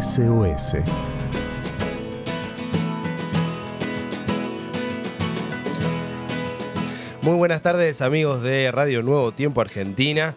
[0.00, 0.76] SOS.
[7.22, 10.34] Muy buenas tardes amigos de Radio Nuevo Tiempo Argentina.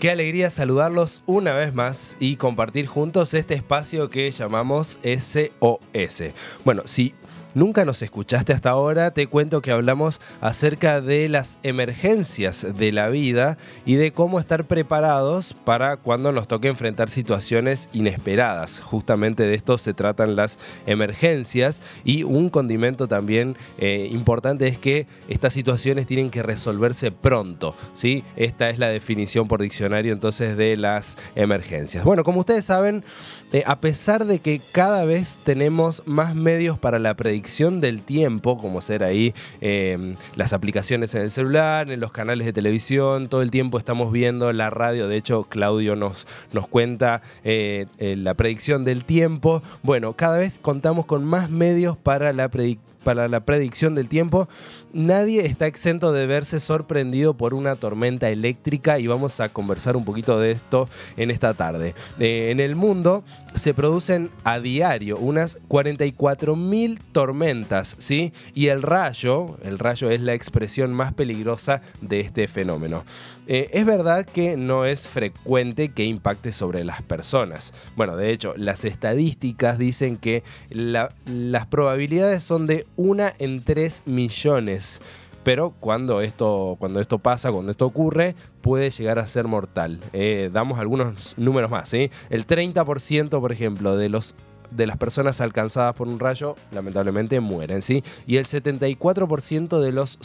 [0.00, 6.22] Qué alegría saludarlos una vez más y compartir juntos este espacio que llamamos SOS.
[6.64, 7.14] Bueno, si
[7.54, 13.08] nunca nos escuchaste hasta ahora, te cuento que hablamos acerca de las emergencias de la
[13.08, 18.80] vida y de cómo estar preparados para cuando nos toque enfrentar situaciones inesperadas.
[18.80, 25.06] Justamente de esto se tratan las emergencias y un condimento también eh, importante es que
[25.28, 27.74] estas situaciones tienen que resolverse pronto.
[27.92, 28.24] ¿sí?
[28.36, 32.04] Esta es la definición por diccionario entonces de las emergencias.
[32.04, 33.04] Bueno, como ustedes saben,
[33.52, 37.41] eh, a pesar de que cada vez tenemos más medios para la predicción,
[37.80, 42.52] del tiempo, como ser ahí em, las aplicaciones en el celular, en los canales de
[42.52, 47.86] televisión, todo el tiempo estamos viendo la radio, de hecho Claudio nos, nos cuenta eh,
[47.98, 49.62] eh, la predicción del tiempo.
[49.82, 54.48] Bueno, cada vez contamos con más medios para la predicción para la predicción del tiempo,
[54.92, 60.04] nadie está exento de verse sorprendido por una tormenta eléctrica y vamos a conversar un
[60.04, 61.94] poquito de esto en esta tarde.
[62.18, 68.32] Eh, en el mundo se producen a diario unas 44.000 tormentas, ¿sí?
[68.54, 73.04] Y el rayo, el rayo es la expresión más peligrosa de este fenómeno.
[73.46, 77.72] Eh, es verdad que no es frecuente que impacte sobre las personas.
[77.96, 85.00] Bueno, de hecho, las estadísticas dicen que las probabilidades son de una en 3 millones.
[85.42, 89.98] Pero cuando esto, cuando esto pasa, cuando esto ocurre, puede llegar a ser mortal.
[90.12, 91.88] Eh, damos algunos números más.
[91.88, 92.10] ¿sí?
[92.30, 94.36] El 30%, por ejemplo, de los
[94.70, 98.02] de las personas alcanzadas por un rayo, lamentablemente mueren, ¿sí?
[98.26, 100.18] Y el 74% de los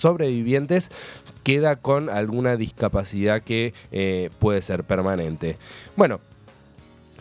[0.00, 0.90] sobrevivientes
[1.42, 5.56] queda con alguna discapacidad que eh, puede ser permanente.
[5.96, 6.20] Bueno,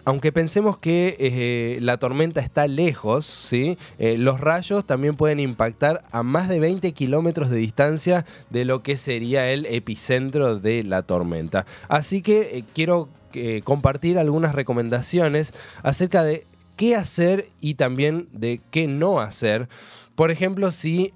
[0.05, 3.77] aunque pensemos que eh, la tormenta está lejos, ¿sí?
[3.99, 8.81] Eh, los rayos también pueden impactar a más de 20 kilómetros de distancia de lo
[8.81, 11.65] que sería el epicentro de la tormenta.
[11.87, 13.09] Así que quiero
[13.63, 15.53] compartir algunas recomendaciones
[15.83, 19.69] acerca de qué hacer y también de qué no hacer.
[20.15, 21.13] Por ejemplo, si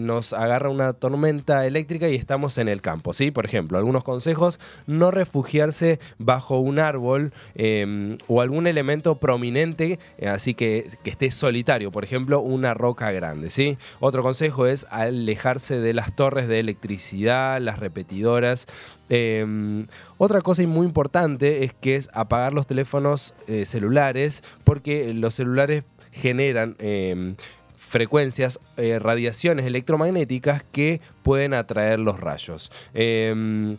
[0.00, 3.30] nos agarra una tormenta eléctrica y estamos en el campo, ¿sí?
[3.30, 10.28] Por ejemplo, algunos consejos, no refugiarse bajo un árbol em, o algún elemento prominente, eh,
[10.28, 13.78] así que, que esté solitario, por ejemplo, una roca grande, ¿sí?
[14.00, 18.66] Otro consejo es alejarse de las torres de electricidad, las repetidoras,
[19.08, 19.86] em,
[20.18, 25.84] otra cosa muy importante es que es apagar los teléfonos eh, celulares porque los celulares
[26.12, 27.34] generan em,
[27.88, 32.70] frecuencias, eh, radiaciones electromagnéticas que pueden atraer los rayos.
[32.94, 33.78] Em,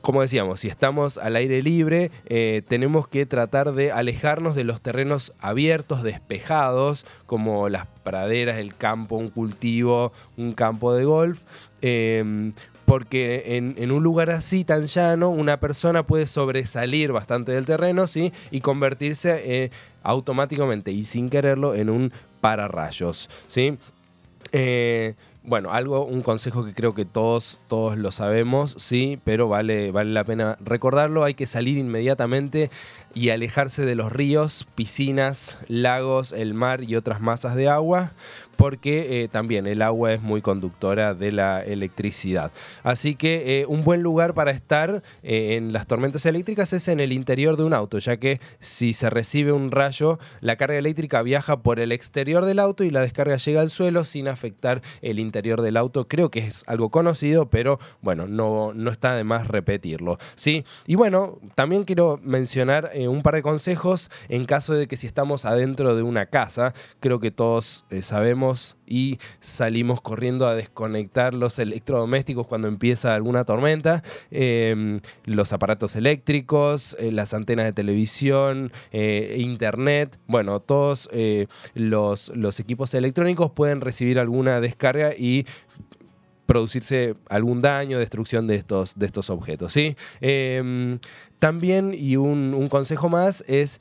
[0.00, 4.80] como decíamos, si estamos al aire libre, eh, tenemos que tratar de alejarnos de los
[4.82, 11.40] terrenos abiertos, despejados, como las praderas, el campo, un cultivo, un campo de golf.
[11.80, 12.52] Em,
[12.84, 18.32] porque en, un lugar así tan llano, una persona puede sobresalir bastante del terreno, ¿sí?
[18.50, 19.70] Y convertirse eh,
[20.02, 23.78] automáticamente y sin quererlo en un pararrayos, ¿sí?
[24.52, 25.14] Eh,
[25.44, 30.12] bueno, algo, un consejo que creo que todos, todos lo sabemos, sí, pero vale, vale
[30.12, 31.24] la pena recordarlo.
[31.24, 32.70] Hay que salir inmediatamente
[33.14, 38.12] y alejarse de los ríos, piscinas, lagos, el mar y otras masas de agua,
[38.62, 42.52] porque eh, también el agua es muy conductora de la electricidad.
[42.84, 47.00] Así que eh, un buen lugar para estar eh, en las tormentas eléctricas es en
[47.00, 51.22] el interior de un auto, ya que si se recibe un rayo, la carga eléctrica
[51.22, 55.18] viaja por el exterior del auto y la descarga llega al suelo sin afectar el
[55.18, 56.06] interior del auto.
[56.06, 60.18] Creo que es algo conocido, pero bueno, no, no está de más repetirlo.
[60.36, 60.64] ¿sí?
[60.86, 65.46] Y bueno, también quiero mencionar un par de consejos en caso de que si estamos
[65.46, 68.51] adentro de una casa, creo que todos sabemos
[68.86, 76.96] y salimos corriendo a desconectar los electrodomésticos cuando empieza alguna tormenta, em, los aparatos eléctricos,
[76.98, 83.80] eh, las antenas de televisión, eh, internet, bueno, todos eh, los, los equipos electrónicos pueden
[83.80, 85.46] recibir alguna descarga y
[86.46, 89.72] producirse algún daño, destrucción de estos, de estos objetos.
[89.72, 89.96] ¿sí?
[90.20, 90.98] Em,
[91.38, 93.80] también, y un, un, consejo más, es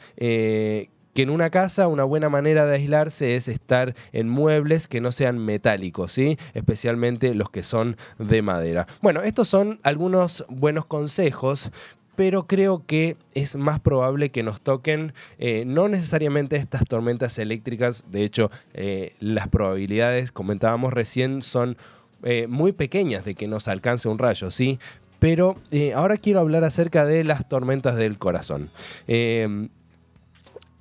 [1.14, 5.12] que en una casa una buena manera de aislarse es estar en muebles que no
[5.12, 6.38] sean metálicos, ¿sí?
[6.54, 8.88] especialmente los que son de madera.
[9.02, 11.72] Bueno, estos son algunos buenos consejos,
[12.16, 18.06] pero creo que es más probable que nos toquen eh, no necesariamente estas tormentas eléctricas,
[18.12, 21.78] de hecho eh, las probabilidades, comentábamos recién, son
[22.24, 24.80] eh, muy pequeñas de que nos alcance un rayo, ¿sí?
[25.20, 25.58] Pero
[25.96, 28.72] ahora quiero hablar acerca de las tormentas del corazón.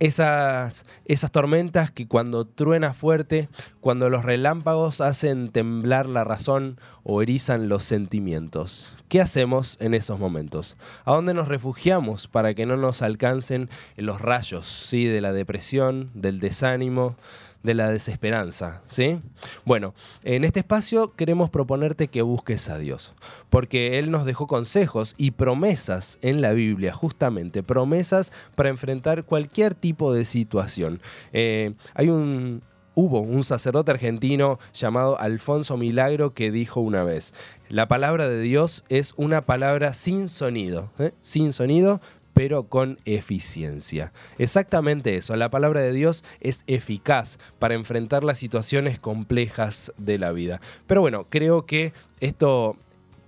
[0.01, 3.49] Esas, esas tormentas que cuando truena fuerte,
[3.81, 8.97] cuando los relámpagos hacen temblar la razón o erizan los sentimientos.
[9.09, 10.77] ¿Qué hacemos en esos momentos?
[11.05, 15.05] ¿A dónde nos refugiamos para que no nos alcancen los rayos ¿sí?
[15.05, 17.17] de la depresión, del desánimo,
[17.63, 19.21] de la desesperanza, ¿sí?
[19.65, 23.15] Bueno, en este espacio queremos proponerte que busques a Dios,
[23.51, 29.75] porque Él nos dejó consejos y promesas en la Biblia, justamente, promesas para enfrentar cualquier
[29.75, 31.01] tipo de situación.
[31.33, 32.63] Eh, hay un,
[32.95, 37.35] hubo un sacerdote argentino llamado Alfonso Milagro que dijo una vez,
[37.69, 41.13] la palabra de Dios es una palabra sin sonido, ¿eh?
[41.21, 42.01] sin sonido,
[42.35, 44.13] pero con eficiencia.
[44.39, 50.33] Exactamente eso, la palabra de Dios es eficaz para enfrentar las situaciones complejas de la
[50.33, 50.61] vida.
[50.87, 52.77] Pero bueno, creo que esto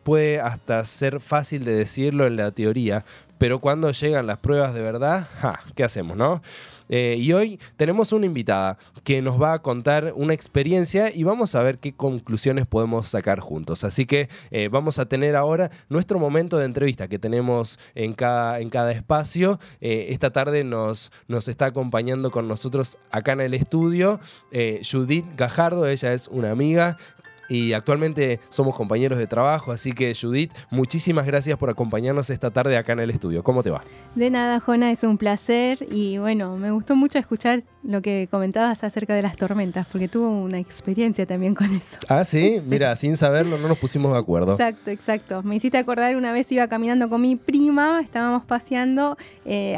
[0.02, 3.04] puede hasta ser fácil de decirlo en la teoría,
[3.38, 5.28] pero cuando llegan las pruebas de verdad,
[5.74, 6.40] ¿qué hacemos, no?
[6.88, 11.54] Eh, y hoy tenemos una invitada que nos va a contar una experiencia y vamos
[11.54, 13.82] a ver qué conclusiones podemos sacar juntos.
[13.82, 18.60] Así que eh, vamos a tener ahora nuestro momento de entrevista que tenemos en cada,
[18.60, 19.58] en cada espacio.
[19.80, 24.20] Eh, esta tarde nos, nos está acompañando con nosotros acá en el estudio
[24.88, 26.98] Judith Gajardo, ella es una amiga
[27.48, 32.76] y actualmente somos compañeros de trabajo, así que Judith, muchísimas gracias por acompañarnos esta tarde
[32.76, 33.42] acá en el estudio.
[33.42, 33.82] ¿Cómo te va?
[34.14, 38.84] De nada, Jona, es un placer y bueno, me gustó mucho escuchar lo que comentabas
[38.84, 41.96] acerca de las tormentas, porque tuvo una experiencia también con eso.
[42.08, 44.52] Ah, sí, mira, sin saberlo no nos pusimos de acuerdo.
[44.52, 45.42] Exacto, exacto.
[45.42, 49.76] Me hiciste acordar una vez iba caminando con mi prima, estábamos paseando eh,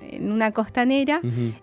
[0.00, 1.20] en una costanera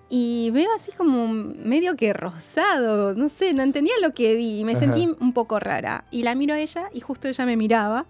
[0.10, 4.64] y veo así como medio que rosado, no sé, no entendía lo que vi y
[4.64, 6.06] me sentí un poco rara.
[6.12, 8.06] Y la miro a ella y justo ella me miraba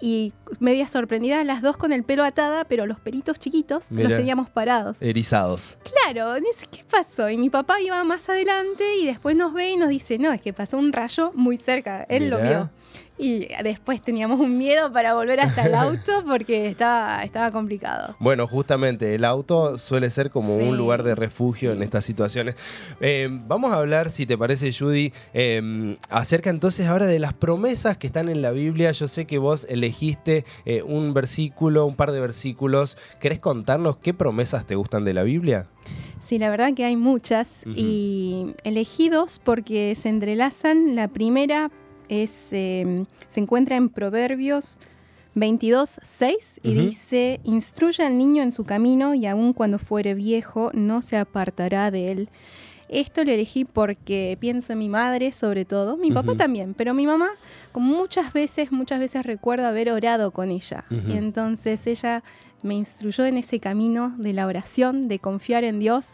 [0.00, 4.50] y media sorprendidas las dos con el pelo atada, pero los pelitos chiquitos los teníamos
[4.50, 4.96] parados.
[5.00, 5.76] Erizados.
[5.82, 7.28] Claro, dice, ¿qué pasó?
[7.30, 10.40] Y mi papá iba más adelante y después nos ve y nos dice, no, es
[10.40, 12.70] que pasó un rayo muy cerca, él lo vio.
[13.18, 18.16] Y después teníamos un miedo para volver hasta el auto porque estaba, estaba complicado.
[18.18, 22.56] Bueno, justamente el auto suele ser como un lugar de refugio en estas situaciones.
[23.00, 27.96] Eh, vamos a hablar, si te parece, Judy, eh, acerca entonces ahora de las promesas
[27.96, 28.92] que están en la Biblia.
[28.92, 32.98] Yo sé que vos elegiste eh, un versículo, un par de versículos.
[33.20, 35.68] ¿Querés contarnos qué promesas te gustan de la Biblia?
[36.20, 40.96] Sí, la verdad que hay muchas y elegidos porque se entrelazan.
[40.96, 41.70] La primera
[42.08, 44.78] es, em, se encuentra en Proverbios
[45.34, 50.70] 22, 6 y dice, instruye al niño en su camino y aun cuando fuere viejo
[50.72, 52.28] no se apartará de él.
[52.88, 57.04] Esto lo elegí porque pienso en mi madre sobre todo, mi papá también, pero mi
[57.04, 57.30] mamá
[57.72, 60.84] como muchas veces, muchas veces recuerdo haber orado con ella.
[60.90, 62.22] Y entonces ella
[62.62, 66.06] me instruyó en ese camino de la oración, de confiar en Dios.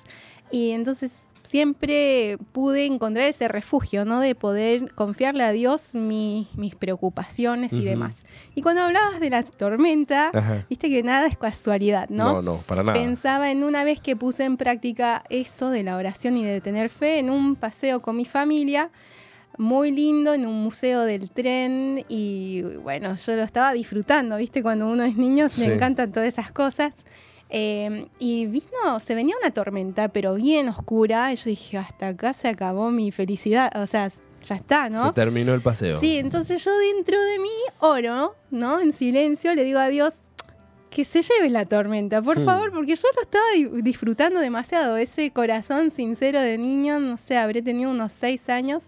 [0.51, 1.13] Y entonces
[1.43, 4.21] siempre pude encontrar ese refugio, ¿no?
[4.21, 8.15] De poder confiarle a Dios mis preocupaciones y demás.
[8.55, 10.31] Y cuando hablabas de la tormenta,
[10.69, 12.35] viste que nada es casualidad, ¿no?
[12.35, 12.99] No, no, para nada.
[12.99, 16.89] Pensaba en una vez que puse en práctica eso de la oración y de tener
[16.89, 18.91] fe en un paseo con mi familia
[19.59, 24.63] muy lindo en un museo del tren y bueno, yo lo estaba disfrutando, ¿viste?
[24.63, 26.95] Cuando uno es niño me encantan todas esas cosas.
[27.55, 31.31] Em, y vino, se venía una tormenta, pero bien oscura.
[31.35, 33.71] Y yo dije, hasta acá se acabó mi felicidad.
[33.77, 34.11] O sea,
[34.47, 35.09] ya está, ¿no?
[35.09, 36.01] Se terminó el paseo.
[36.01, 38.81] Sí, entonces yo dentro de mí oro, ¿no?
[38.81, 40.15] En silencio le digo a Dios
[40.89, 42.45] que se lleve la tormenta, por hmm.
[42.47, 43.45] favor, porque yo lo estaba
[43.83, 44.97] disfrutando demasiado.
[44.97, 48.83] Ese corazón sincero de niño, no sé, habré tenido unos seis años.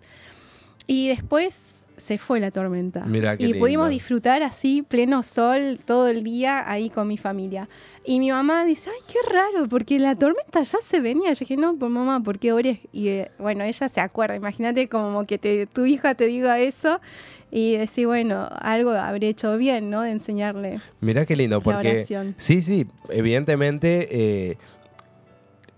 [0.87, 1.52] Y después
[1.97, 3.05] se fue la tormenta.
[3.39, 7.69] y pudimos disfrutar así, pleno sol, todo el día ahí con mi familia.
[8.05, 11.33] Y mi mamá dice, ay, qué raro, porque la tormenta ya se venía.
[11.33, 12.79] Yo dije, no, pues, mamá, ¿por qué ores?
[12.93, 17.01] Y eh, bueno, ella se acuerda, imagínate como que te, tu hija te diga eso
[17.51, 20.03] y decir, bueno, algo habré hecho bien, ¿no?
[20.03, 20.81] De enseñarle.
[21.01, 22.05] Mirá qué lindo, porque...
[22.37, 24.09] Sí, sí, evidentemente...
[24.11, 24.57] Eh,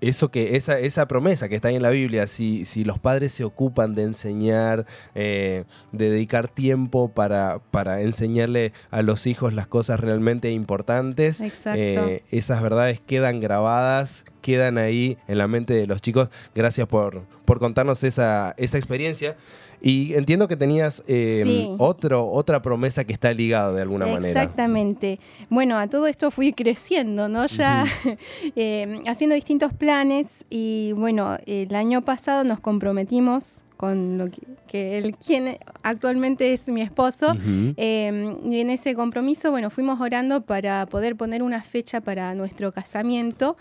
[0.00, 3.32] eso que, esa, esa promesa que está ahí en la Biblia, si, si los padres
[3.32, 9.66] se ocupan de enseñar, eh, de dedicar tiempo para, para enseñarle a los hijos las
[9.66, 16.02] cosas realmente importantes, eh, esas verdades quedan grabadas, quedan ahí en la mente de los
[16.02, 16.28] chicos.
[16.54, 19.36] Gracias por, por contarnos esa, esa experiencia.
[19.80, 24.42] Y entiendo que tenías eh, otro, otra promesa que está ligada de alguna manera.
[24.42, 25.18] Exactamente.
[25.50, 27.46] Bueno, a todo esto fui creciendo, ¿no?
[27.46, 27.86] Ya
[28.56, 34.26] eh, haciendo distintos planes y bueno, el año pasado nos comprometimos con lo
[34.66, 37.34] que, él, quien actualmente es mi esposo.
[37.76, 42.72] Em, y en ese compromiso, bueno, fuimos orando para poder poner una fecha para nuestro
[42.72, 43.56] casamiento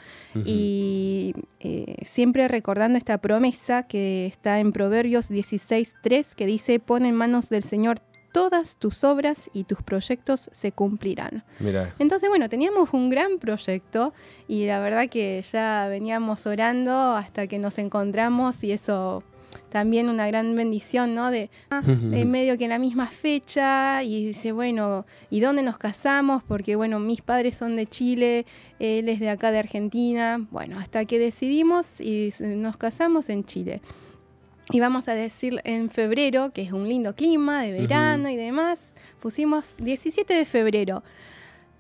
[0.45, 7.15] y eh, siempre recordando esta promesa que está en Proverbios 16.3 que dice, pon en
[7.15, 7.99] manos del Señor
[8.35, 11.45] todas tus obras y tus proyectos se cumplirán.
[11.99, 14.13] Entonces, bueno, teníamos un gran proyecto
[14.45, 19.23] y la verdad que ya veníamos orando hasta que nos encontramos y eso
[19.75, 21.31] también una gran bendición, ¿no?
[21.31, 26.43] De en medio que en la misma fecha y dice, bueno, ¿y dónde nos casamos?
[26.43, 28.45] Porque, bueno, mis padres son de Chile,
[28.79, 30.39] él es de acá de Argentina.
[30.49, 33.81] Bueno, hasta que decidimos y nos casamos en Chile.
[34.71, 38.79] Y vamos a decir en febrero, que es un lindo clima de verano y demás,
[39.19, 41.03] pusimos 17 de febrero.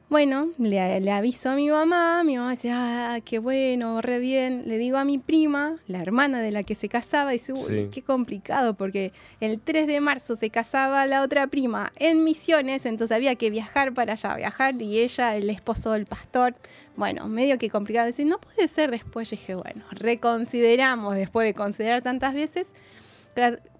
[0.07, 4.63] Bueno, le, aviso a mi mamá, mi mamá dice, ah, qué bueno, re bien.
[4.67, 8.03] Le digo a mi prima, la hermana de la que se casaba, dice, uy, qué
[8.03, 13.35] complicado, porque el 3 de marzo se casaba la otra prima en Misiones, entonces había
[13.35, 16.53] que viajar para allá, viajar, y ella, el esposo del pastor,
[16.95, 18.05] bueno, medio que complicado.
[18.05, 19.31] Dice, no puede ser después.
[19.31, 22.67] Yo dije, bueno, reconsideramos, después de considerar tantas veces,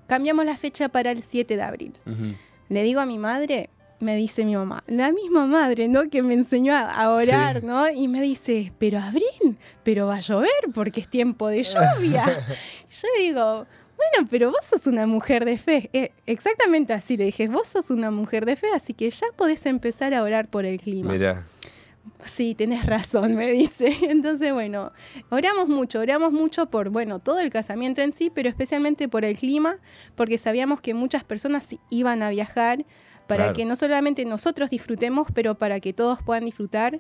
[0.08, 1.94] cambiamos la fecha para el 7 de abril.
[2.68, 6.10] Le digo a mi madre, me dice mi mamá, la misma madre, ¿no?
[6.10, 7.90] Que me enseñó a, orar, ¿no?
[7.90, 12.26] Y me dice, pero abril, pero va a llover porque es tiempo de lluvia.
[12.90, 15.90] Yo digo, bueno, pero vos sos una mujer de fe.
[15.94, 19.66] Eh, exactamente así le dije, vos sos una mujer de fe, así que ya podés
[19.66, 21.12] empezar a orar por el clima.
[21.12, 21.46] Mira.
[22.24, 23.96] Sí, tenés razón, me dice.
[24.10, 24.92] Entonces, bueno,
[25.30, 29.38] oramos mucho, oramos mucho por, bueno, todo el casamiento en sí, pero especialmente por el
[29.38, 29.78] clima,
[30.16, 32.86] porque sabíamos que muchas personas iban a viajar
[33.28, 37.00] para que no solamente nosotros disfrutemos, pero para que todos puedan disfrutar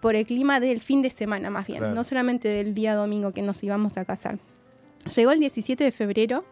[0.00, 3.42] por el clima del fin de semana más bien, no solamente del día domingo que
[3.42, 4.38] nos íbamos a casar.
[5.14, 6.44] Llegó el 17 de febrero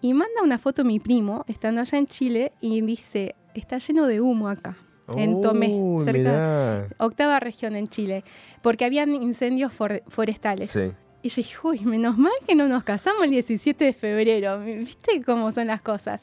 [0.00, 4.20] y manda una foto mi primo, estando allá en Chile, y dice, está lleno de
[4.20, 4.76] humo acá.
[5.14, 5.72] en Tomé,
[6.04, 8.24] cerca octava región en Chile,
[8.62, 9.72] porque habían incendios
[10.08, 10.74] forestales.
[11.22, 14.60] Y yo dije, uy, menos mal que no nos casamos el 17 de febrero.
[14.60, 16.22] ¿Viste cómo son las cosas?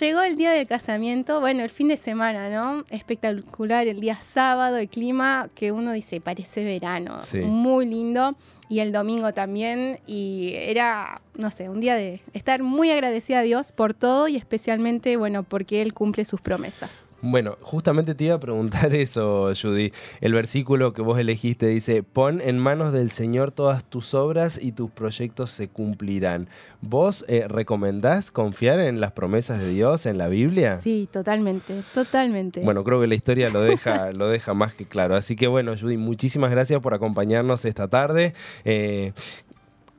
[0.00, 2.84] Llegó el día del casamiento, bueno, el fin de semana, ¿no?
[2.90, 8.34] Espectacular, el día sábado, el clima que uno dice, parece verano, muy lindo.
[8.68, 13.42] Y el domingo también, y era, no sé, un día de estar muy agradecida a
[13.42, 16.90] Dios por todo y especialmente, bueno, porque Él cumple sus promesas.
[17.26, 19.92] Bueno, justamente te iba a preguntar eso, Judy.
[20.20, 24.72] El versículo que vos elegiste dice, pon en manos del Señor todas tus obras y
[24.72, 26.48] tus proyectos se cumplirán.
[26.82, 30.80] ¿Vos eh, recomendás confiar en las promesas de Dios en la Biblia?
[30.82, 32.60] Sí, totalmente, totalmente.
[32.60, 35.16] Bueno, creo que la historia lo deja, lo deja más que claro.
[35.16, 38.34] Así que bueno, Judy, muchísimas gracias por acompañarnos esta tarde.
[38.66, 39.14] Eh,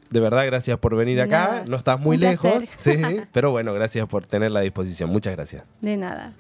[0.10, 1.64] de verdad, gracias por venir acá.
[1.68, 2.92] No estás muy lejos, sí,
[3.32, 5.10] pero bueno, gracias por tener la disposición.
[5.10, 5.64] Muchas gracias.
[5.82, 6.34] De nada.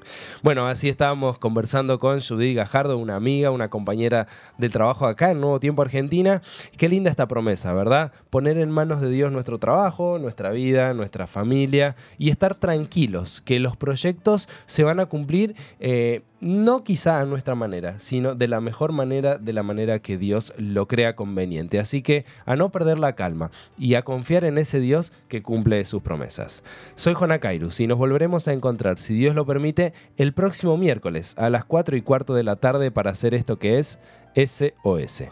[0.43, 5.41] Bueno, así estábamos conversando con Judith Gajardo, una amiga, una compañera del trabajo acá en
[5.41, 6.41] Nuevo Tiempo Argentina.
[6.77, 8.12] Qué linda esta promesa, ¿verdad?
[8.29, 13.60] Poner en manos de Dios nuestro trabajo, nuestra vida, nuestra familia y estar tranquilos que
[13.60, 15.55] los proyectos se van a cumplir.
[15.79, 20.18] Eh, no quizá a nuestra manera, sino de la mejor manera, de la manera que
[20.18, 21.80] Dios lo crea conveniente.
[21.80, 25.84] Así que a no perder la calma y a confiar en ese Dios que cumple
[25.86, 26.63] sus promesas.
[26.96, 31.36] Soy Jona Kairus y nos volveremos a encontrar, si Dios lo permite, el próximo miércoles
[31.38, 34.00] a las 4 y cuarto de la tarde para hacer esto que es
[34.36, 35.24] SOS.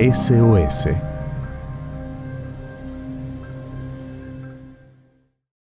[0.00, 1.09] SOS